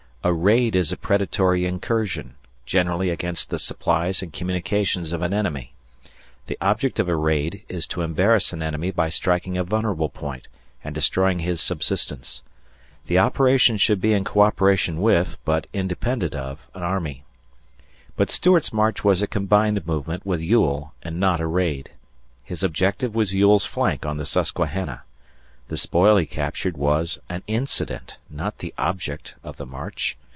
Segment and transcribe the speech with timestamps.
[0.23, 5.73] A raid is a predatory incursion, generally against the supplies and communications of an enemy.
[6.45, 10.47] The object of a raid is to embarrass an enemy by striking a vulnerable point
[10.83, 12.43] and destroying his subsistence.
[13.07, 17.23] The operation should be in coöperation with, but independent of, an army.
[18.15, 21.89] But Stuart's march was a combined movement with Ewell and not a raid.
[22.43, 25.01] His objective was Ewell's flank on the Susquehanna.
[25.67, 30.17] The spoil he captured was an incident, not the object, of the march.